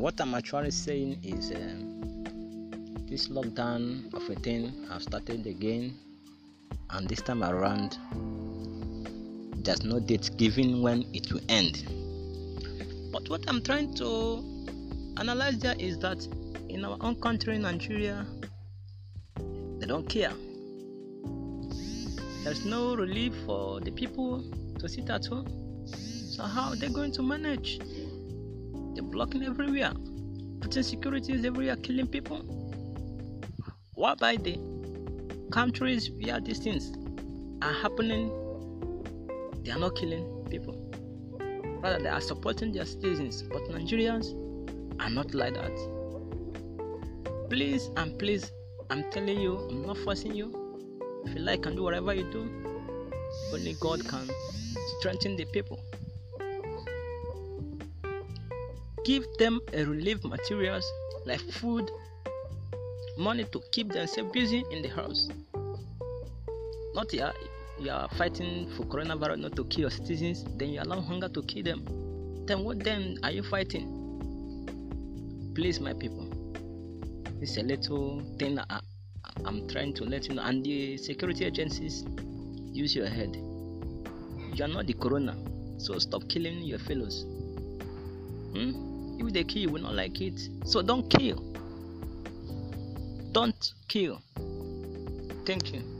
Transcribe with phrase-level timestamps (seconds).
[0.00, 2.24] what I'm actually saying is um,
[3.08, 5.96] this lockdown of a thing have started again,
[6.90, 7.98] and this time around,
[9.64, 11.84] there's no date given when it will end.
[13.12, 14.44] But what I'm trying to
[15.16, 16.26] analyze there is that
[16.68, 18.24] in our own country, Nigeria,
[19.80, 20.32] they don't care.
[22.44, 24.44] There's no relief for the people
[24.78, 25.86] to sit at home.
[25.86, 27.80] So how are they going to manage?
[29.10, 29.92] Blocking everywhere,
[30.60, 32.38] putting securities everywhere, killing people.
[33.94, 34.58] What by the
[35.50, 36.92] countries where these things
[37.62, 38.30] are happening,
[39.64, 40.74] they are not killing people.
[41.82, 43.42] Rather, they are supporting their citizens.
[43.42, 44.34] But Nigerians
[45.00, 45.72] are not like that.
[47.50, 48.52] Please and please,
[48.90, 50.52] I'm telling you, I'm not forcing you.
[51.24, 52.48] If you like and do whatever you do,
[53.52, 54.28] only God can
[54.98, 55.80] strengthen the people.
[59.08, 60.84] Give them a relief materials
[61.24, 61.90] like food,
[63.16, 65.30] money to keep themselves busy in the house.
[66.94, 67.32] Not you are,
[67.80, 71.42] you are fighting for coronavirus not to kill your citizens, then you allow hunger to
[71.44, 71.86] kill them.
[72.44, 73.88] Then what then are you fighting?
[75.54, 76.28] Please, my people.
[77.40, 78.80] It's a little thing that I,
[79.46, 80.42] I'm trying to let you know.
[80.42, 82.04] And the security agencies,
[82.72, 83.34] use your head.
[84.52, 85.34] You are not the corona,
[85.78, 87.24] so stop killing your fellows.
[88.52, 88.87] Hmm?
[89.18, 90.48] If they kill, you will not like it.
[90.64, 91.44] So don't kill.
[93.32, 94.22] Don't kill.
[95.44, 95.97] Thank you.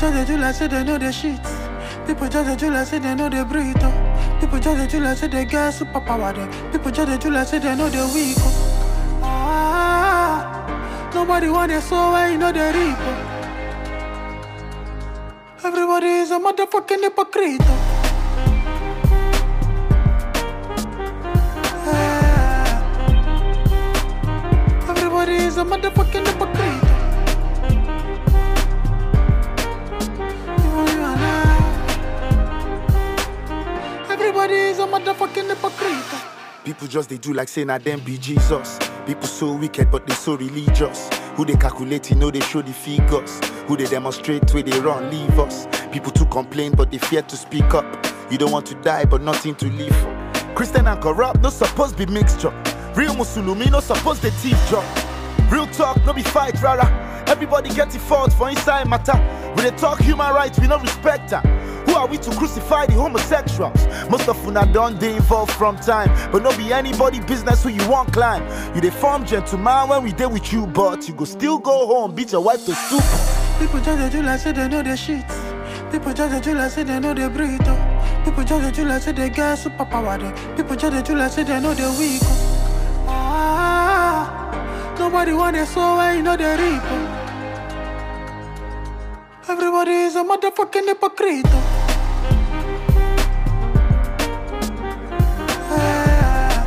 [0.00, 1.38] Just they do like say they know the shit.
[2.06, 3.76] People just they do like say they know the breathe.
[3.80, 4.38] oh.
[4.40, 6.34] People just they do like say they get superpower.
[6.34, 6.72] Them.
[6.72, 8.36] People just they do like say they know the weak.
[8.40, 9.20] oh.
[9.22, 12.96] Ah, nobody want it so well, you know the reap.
[12.98, 13.26] oh.
[15.64, 17.60] Everybody is a motherfucking hypocrite.
[17.62, 17.96] oh.
[24.88, 26.89] Everybody is a motherfucking hypocrite.
[36.80, 38.78] People just they do like saying na them be Jesus.
[39.04, 41.10] People so wicked but they so religious.
[41.36, 43.38] Who they calculate, you know they show the figures.
[43.66, 45.66] Who they demonstrate where they run, leave us.
[45.92, 47.84] People to complain but they fear to speak up.
[48.30, 50.54] You don't want to die but nothing to live for.
[50.54, 52.48] Christian and corrupt, no supposed be mixture.
[52.94, 54.86] Real Musulumi, no supposed they teeth drop.
[55.52, 56.86] Real talk, no be fight, rara.
[57.28, 59.18] Everybody get it fault for inside matter.
[59.52, 61.59] When they talk human rights, we no respect her.
[61.86, 63.86] Who are we to crucify the homosexuals?
[64.10, 67.88] Most of una done they involved from time, but no be anybody business who you
[67.88, 68.42] want climb.
[68.74, 72.14] You they form gentleman when we deal with you, but you go still go home,
[72.14, 73.04] beat your wife to soup.
[73.58, 75.24] People they do like say they know the shit.
[75.92, 77.60] People they do like say they know the breathe.
[77.64, 78.22] oh.
[78.24, 80.18] People they do like say they get superpower.
[80.20, 80.56] Them.
[80.56, 82.20] People they do like say they know the weak.
[82.22, 82.56] oh.
[83.08, 87.19] Ah, nobody want it so well, you know the reap.
[89.50, 91.44] Everybody is a motherfucking hypocrite.
[95.70, 96.66] Yeah.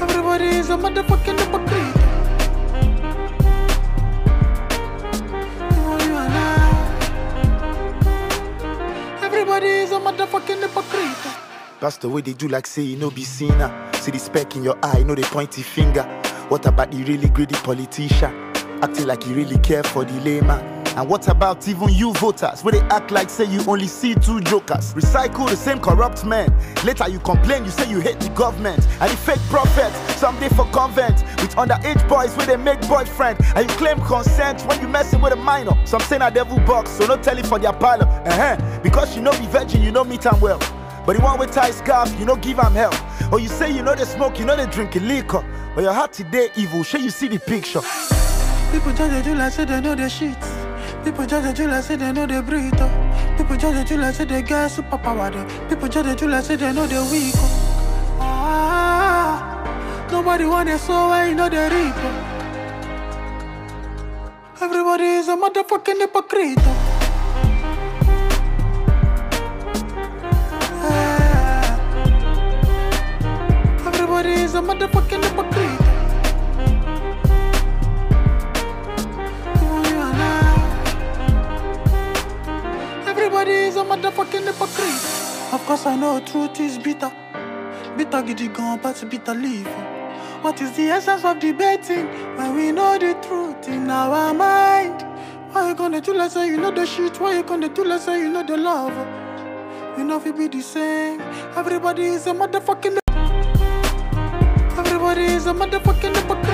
[0.00, 1.96] Everybody is a motherfucking hypocrite.
[6.06, 6.18] You.
[9.98, 11.26] Motherfucking hypocrite.
[11.80, 13.90] That's the way they do like say you know be sinner.
[13.94, 16.04] See the speck in your eye, know the pointy finger.
[16.48, 18.47] What about the really greedy politician?
[18.80, 20.78] Acting like you really care for the layman.
[20.96, 22.62] And what about even you voters?
[22.62, 24.94] Where they act like say you only see two jokers.
[24.94, 26.52] Recycle the same corrupt men.
[26.84, 28.86] Later you complain, you say you hate the government.
[29.00, 31.22] And the fake prophets, someday for convent.
[31.40, 33.38] With underage boys where they make boyfriend.
[33.54, 35.72] And you claim consent when you messing with a minor.
[35.84, 38.06] Some say a devil box, so no tell it for their parlor.
[38.06, 38.80] Uh-huh.
[38.82, 40.58] Because you know be virgin, you know meet am well.
[41.06, 42.94] But the one with tie scarf, you know give am help.
[43.32, 45.44] Or you say you know they smoke, you know they drink liquor.
[45.74, 47.82] But your heart today evil, sure you see the picture.
[48.70, 50.36] People judge the jewel, I say they know their shit.
[51.02, 52.74] People judge the jewel, I say they know their breathe.
[52.78, 52.90] Oh.
[53.38, 55.32] People judge the jewel, I say they got superpower.
[55.34, 55.68] Oh.
[55.68, 57.34] People judge the jewel, I say they know they weak.
[57.36, 58.18] Oh.
[58.20, 62.12] Ah, nobody wanna so I know the reaper.
[64.60, 64.64] Oh.
[64.64, 66.58] Everybody is a motherfucking hypocrite.
[66.60, 66.96] Oh.
[73.86, 75.87] Everybody is a motherfucking hypocrite.
[83.88, 85.52] Motherfucking hypocrite.
[85.52, 87.10] Of course, I know truth is bitter.
[87.96, 89.66] Bitter giddy gone, but bitter leave.
[90.42, 92.06] What is the essence of debating
[92.36, 95.02] when we know the truth in our mind?
[95.52, 97.18] Why you gonna do like say you know the shit?
[97.18, 98.92] Why you gonna do like say you know the love?
[99.96, 101.20] You know we be the same.
[101.56, 102.98] Everybody is a motherfucking.
[104.78, 106.47] Everybody is a motherfucking hypocrite.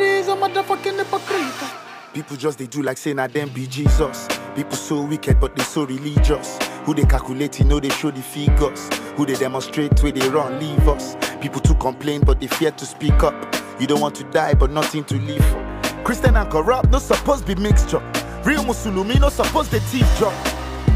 [0.00, 0.18] I.
[0.28, 1.70] A motherfucking hypocrite.
[2.12, 4.28] People just they do like saying that them be Jesus.
[4.54, 6.58] People so wicked but they so religious.
[6.84, 8.88] Who they calculate, you know they show the figures.
[9.16, 11.16] Who they demonstrate where they run, leave us.
[11.40, 13.34] People to complain but they fear to speak up.
[13.80, 16.02] You don't want to die but nothing to live for.
[16.04, 18.00] Christian and corrupt, no supposed be mixture.
[18.44, 20.34] Real Musulumi, no supposed the teeth drop.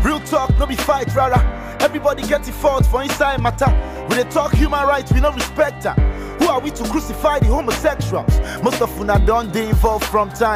[0.04, 1.38] Real talk, no be fight, rara.
[1.80, 3.70] Everybody get the fault for inside matter.
[4.08, 6.11] When they talk human rights, we no respect that.
[6.42, 8.40] Who are we to crucify the homosexuals?
[8.64, 10.50] Most of una done they involved from time.